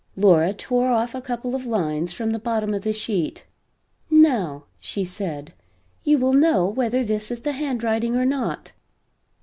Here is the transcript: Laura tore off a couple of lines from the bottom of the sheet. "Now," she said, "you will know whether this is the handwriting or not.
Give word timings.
Laura 0.15 0.51
tore 0.51 0.89
off 0.89 1.13
a 1.13 1.21
couple 1.21 1.53
of 1.53 1.67
lines 1.67 2.11
from 2.11 2.31
the 2.31 2.39
bottom 2.39 2.73
of 2.73 2.81
the 2.81 2.91
sheet. 2.91 3.45
"Now," 4.09 4.63
she 4.79 5.03
said, 5.05 5.53
"you 6.03 6.17
will 6.17 6.33
know 6.33 6.65
whether 6.67 7.03
this 7.03 7.29
is 7.29 7.41
the 7.41 7.51
handwriting 7.51 8.15
or 8.15 8.25
not. 8.25 8.71